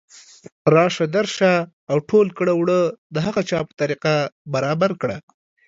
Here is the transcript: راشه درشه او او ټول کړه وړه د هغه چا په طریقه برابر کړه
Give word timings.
راشه 0.75 1.05
درشه 1.15 1.53
او 1.65 1.67
او 1.91 1.97
ټول 2.09 2.27
کړه 2.37 2.53
وړه 2.55 2.79
د 3.13 3.15
هغه 3.25 3.41
چا 3.49 3.59
په 3.67 3.73
طریقه 3.81 4.13
برابر 4.53 4.91
کړه 5.01 5.17